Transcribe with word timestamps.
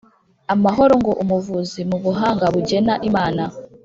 amahoro 0.53 0.93
ngo 1.01 1.11
umuvuzi 1.23 1.79
mu 1.89 1.97
buhanga 2.03 2.45
bugena 2.53 2.93
imana 3.09 3.43